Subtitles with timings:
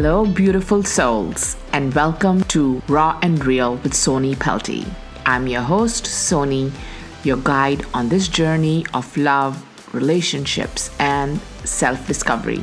[0.00, 4.86] Hello, beautiful souls, and welcome to Raw and Real with Soni Pelty.
[5.26, 6.70] I'm your host, Soni,
[7.24, 9.60] your guide on this journey of love,
[9.92, 12.62] relationships, and self discovery.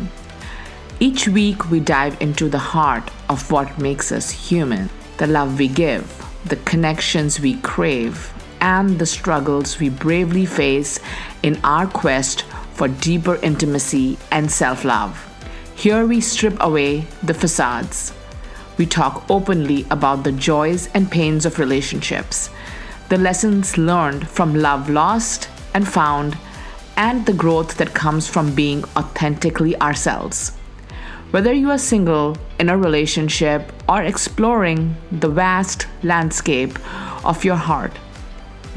[1.02, 5.68] Each week, we dive into the heart of what makes us human the love we
[5.68, 6.08] give,
[6.46, 11.02] the connections we crave, and the struggles we bravely face
[11.44, 12.44] in our quest
[12.76, 15.35] for deeper intimacy and self love.
[15.76, 18.14] Here we strip away the facades.
[18.78, 22.50] We talk openly about the joys and pains of relationships,
[23.10, 26.38] the lessons learned from love lost and found,
[26.96, 30.52] and the growth that comes from being authentically ourselves.
[31.32, 36.80] Whether you are single, in a relationship, or exploring the vast landscape
[37.26, 37.92] of your heart,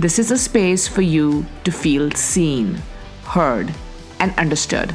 [0.01, 2.83] this is a space for you to feel seen,
[3.25, 3.73] heard,
[4.19, 4.95] and understood.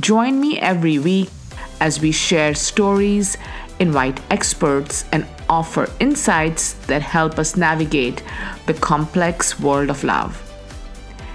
[0.00, 1.30] Join me every week
[1.80, 3.38] as we share stories,
[3.80, 8.22] invite experts, and offer insights that help us navigate
[8.66, 10.36] the complex world of love.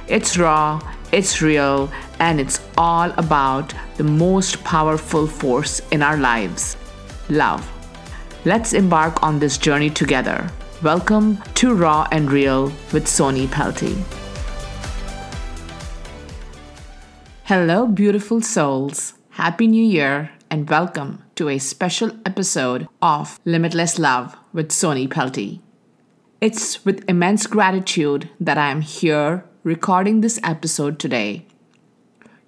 [0.07, 0.79] It's raw,
[1.11, 6.77] it's real, and it's all about the most powerful force in our lives
[7.29, 7.67] love.
[8.45, 10.49] Let's embark on this journey together.
[10.83, 13.95] Welcome to Raw and Real with Soni Pelty.
[17.55, 19.13] Hello, beautiful souls.
[19.29, 25.61] Happy New Year and welcome to a special episode of Limitless Love with Soni Pelty.
[26.41, 31.45] It's with immense gratitude that I am here recording this episode today.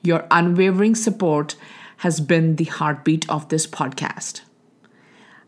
[0.02, 1.56] Your unwavering support
[1.98, 4.42] has been the heartbeat of this podcast.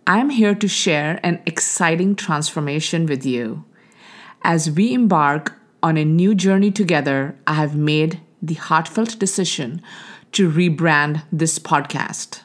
[0.06, 3.66] I am here to share an exciting transformation with you.
[4.44, 9.82] As we embark on a new journey together, I have made the heartfelt decision
[10.32, 12.42] to rebrand this podcast.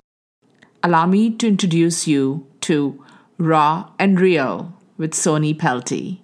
[0.82, 3.04] Allow me to introduce you to
[3.38, 6.20] Raw and Real with Soni Pelty.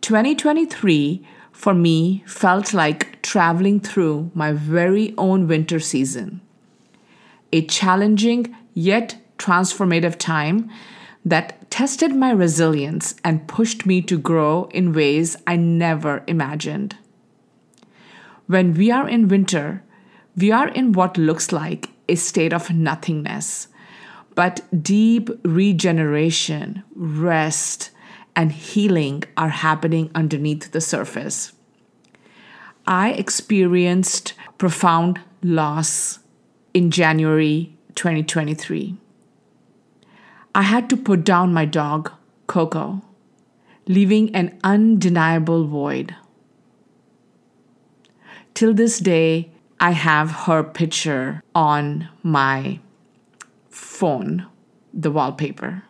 [0.00, 6.40] 2023 for me felt like traveling through my very own winter season.
[7.52, 10.70] A challenging yet transformative time
[11.24, 16.96] that tested my resilience and pushed me to grow in ways I never imagined.
[18.48, 19.82] When we are in winter,
[20.34, 23.68] we are in what looks like a state of nothingness,
[24.34, 27.90] but deep regeneration, rest,
[28.34, 31.52] and healing are happening underneath the surface.
[32.86, 36.20] I experienced profound loss
[36.72, 38.96] in January 2023.
[40.54, 42.10] I had to put down my dog,
[42.46, 43.02] Coco,
[43.86, 46.16] leaving an undeniable void.
[48.58, 52.80] Till this day, I have her picture on my
[53.70, 54.48] phone,
[54.92, 55.84] the wallpaper.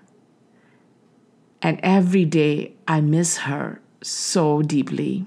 [1.63, 5.25] And every day I miss her so deeply.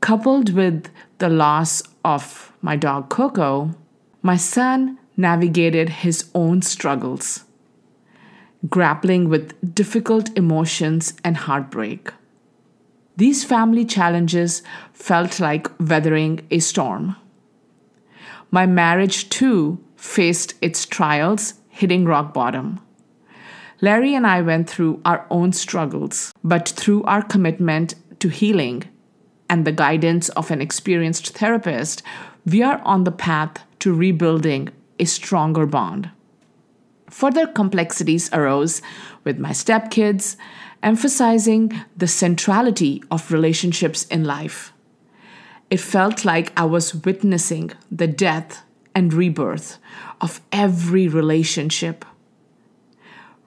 [0.00, 0.88] Coupled with
[1.18, 3.74] the loss of my dog Coco,
[4.22, 7.44] my son navigated his own struggles,
[8.70, 12.12] grappling with difficult emotions and heartbreak.
[13.22, 17.14] These family challenges felt like weathering a storm.
[18.50, 22.80] My marriage, too, faced its trials, hitting rock bottom.
[23.80, 28.82] Larry and I went through our own struggles, but through our commitment to healing
[29.48, 32.02] and the guidance of an experienced therapist,
[32.44, 36.10] we are on the path to rebuilding a stronger bond.
[37.08, 38.82] Further complexities arose
[39.22, 40.34] with my stepkids
[40.82, 44.72] emphasizing the centrality of relationships in life.
[45.70, 48.62] It felt like I was witnessing the death
[48.94, 49.78] and rebirth
[50.20, 52.04] of every relationship.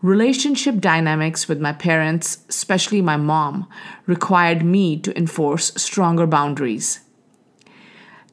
[0.01, 3.67] Relationship dynamics with my parents, especially my mom,
[4.05, 7.01] required me to enforce stronger boundaries.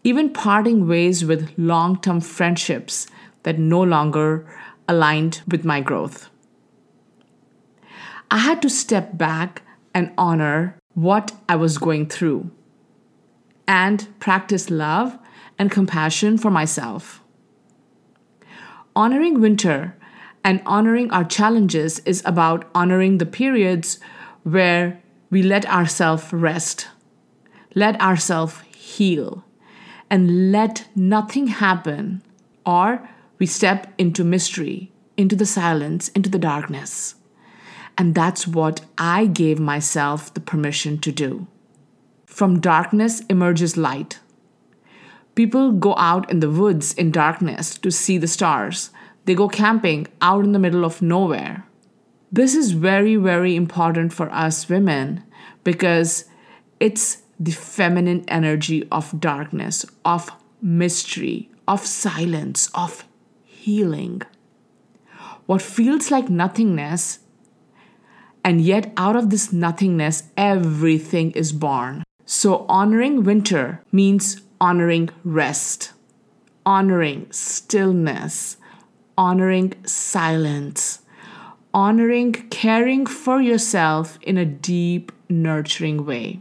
[0.04, 3.06] Even parting ways with long term friendships
[3.42, 4.46] that no longer
[4.88, 6.28] aligned with my growth.
[8.32, 9.60] I had to step back
[9.92, 12.50] and honor what I was going through
[13.68, 15.18] and practice love
[15.58, 17.22] and compassion for myself.
[18.96, 19.98] Honoring winter
[20.42, 24.00] and honoring our challenges is about honoring the periods
[24.44, 26.88] where we let ourselves rest,
[27.74, 29.44] let ourselves heal,
[30.08, 32.22] and let nothing happen,
[32.64, 33.06] or
[33.38, 37.16] we step into mystery, into the silence, into the darkness.
[37.98, 41.46] And that's what I gave myself the permission to do.
[42.26, 44.18] From darkness emerges light.
[45.34, 48.90] People go out in the woods in darkness to see the stars.
[49.24, 51.64] they go camping out in the middle of nowhere.
[52.30, 55.22] This is very, very important for us women
[55.64, 56.24] because
[56.80, 60.30] it's the feminine energy of darkness, of
[60.60, 63.04] mystery, of silence, of
[63.44, 64.22] healing.
[65.46, 67.18] What feels like nothingness,
[68.44, 72.02] and yet out of this nothingness, everything is born.
[72.24, 75.92] So, honoring winter means honoring rest,
[76.64, 78.56] honoring stillness,
[79.18, 81.00] honoring silence,
[81.74, 86.40] honoring caring for yourself in a deep, nurturing way.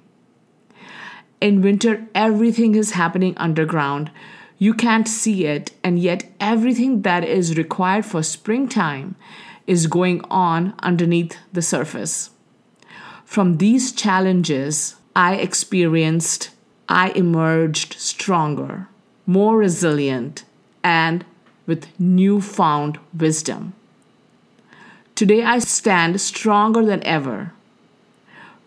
[1.39, 4.11] In winter, everything is happening underground.
[4.61, 9.15] You can't see it, and yet everything that is required for springtime
[9.65, 12.29] is going on underneath the surface.
[13.25, 16.51] From these challenges, I experienced,
[16.87, 18.87] I emerged stronger,
[19.25, 20.45] more resilient,
[20.83, 21.25] and
[21.65, 23.73] with newfound wisdom.
[25.15, 27.53] Today I stand stronger than ever,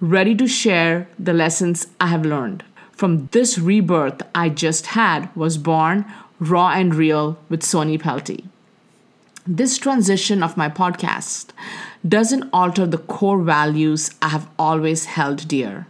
[0.01, 2.65] ready to share the lessons I have learned.
[2.97, 6.05] From this rebirth I just had was born
[6.39, 8.45] raw and real with Soni Pelty.
[9.47, 11.49] This transition of my podcast
[12.07, 15.87] doesn't alter the core values I have always held dear.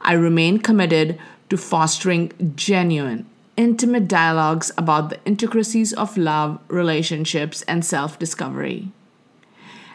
[0.00, 1.18] I remain committed
[1.50, 3.26] to fostering genuine,
[3.56, 8.90] intimate dialogues about the intricacies of love, relationships, and self discovery.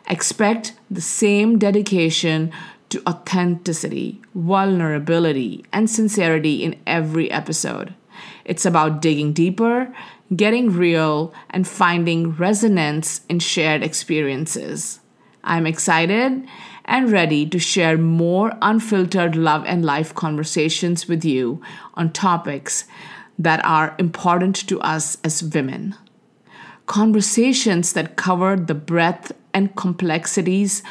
[0.08, 2.52] Expect the same dedication
[2.90, 7.94] to authenticity, vulnerability, and sincerity in every episode.
[8.46, 9.94] It's about digging deeper,
[10.36, 15.00] getting real, and finding resonance in shared experiences.
[15.44, 16.48] I'm excited
[16.86, 21.62] and ready to share more unfiltered love and life conversations with you
[21.96, 22.86] on topics
[23.38, 25.96] that are important to us as women.
[26.86, 30.84] Conversations that cover the breadth and complexities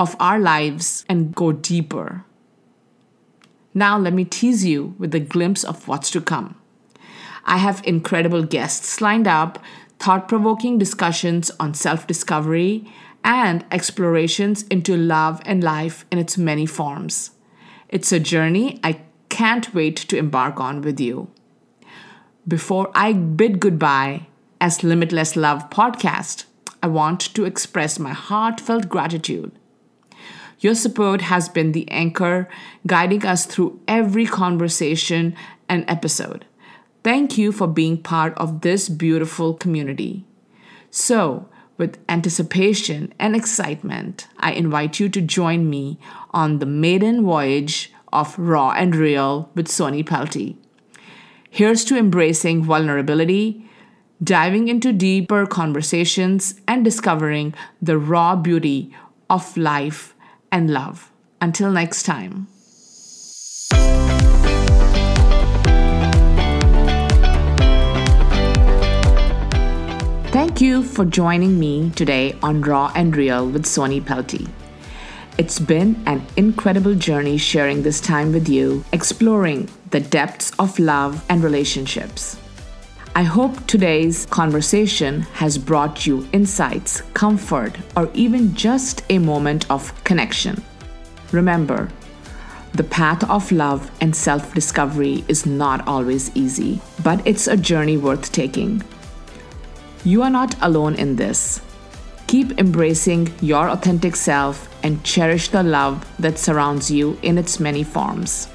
[0.00, 2.24] of our lives and go deeper.
[3.74, 6.56] Now, let me tease you with a glimpse of what's to come.
[7.44, 9.62] I have incredible guests lined up,
[9.98, 12.90] thought provoking discussions on self discovery
[13.22, 17.32] and explorations into love and life in its many forms.
[17.90, 21.28] It's a journey I can't wait to embark on with you.
[22.48, 24.28] Before I bid goodbye
[24.62, 26.44] as Limitless Love podcast,
[26.82, 29.52] I want to express my heartfelt gratitude.
[30.60, 32.46] Your support has been the anchor
[32.86, 35.34] guiding us through every conversation
[35.70, 36.44] and episode.
[37.02, 40.26] Thank you for being part of this beautiful community.
[40.90, 41.48] So,
[41.78, 45.98] with anticipation and excitement, I invite you to join me
[46.32, 50.58] on the maiden voyage of Raw and Real with Soni Pelty.
[51.48, 53.66] Here's to embracing vulnerability,
[54.22, 58.94] diving into deeper conversations, and discovering the raw beauty
[59.30, 60.14] of life
[60.52, 61.10] and love.
[61.40, 62.48] Until next time.
[70.32, 74.46] Thank you for joining me today on Raw and Real with Soni Pelty.
[75.38, 81.24] It's been an incredible journey sharing this time with you, exploring the depths of love
[81.28, 82.36] and relationships.
[83.16, 89.92] I hope today's conversation has brought you insights, comfort, or even just a moment of
[90.04, 90.62] connection.
[91.32, 91.88] Remember,
[92.72, 97.96] the path of love and self discovery is not always easy, but it's a journey
[97.96, 98.80] worth taking.
[100.04, 101.60] You are not alone in this.
[102.28, 107.82] Keep embracing your authentic self and cherish the love that surrounds you in its many
[107.82, 108.48] forms.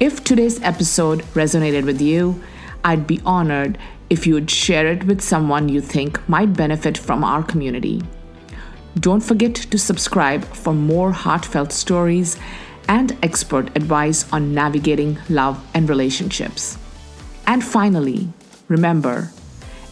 [0.00, 2.42] If today's episode resonated with you,
[2.84, 7.22] I'd be honored if you would share it with someone you think might benefit from
[7.22, 8.02] our community.
[8.98, 12.36] Don't forget to subscribe for more heartfelt stories
[12.88, 16.76] and expert advice on navigating love and relationships.
[17.46, 18.28] And finally,
[18.68, 19.30] remember,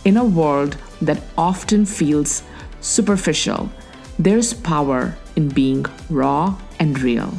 [0.04, 2.42] in a world that often feels
[2.80, 3.70] superficial,
[4.18, 7.32] there's power in being raw and real.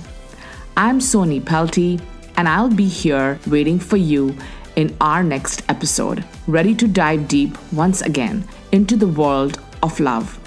[0.77, 1.99] I'm Soni Pelty,
[2.37, 4.33] and I'll be here waiting for you
[4.79, 10.39] in our next episode, ready to dive deep once again into the world of love.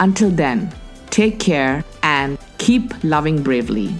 [0.00, 0.74] Until then,
[1.10, 3.94] take care and keep loving bravely.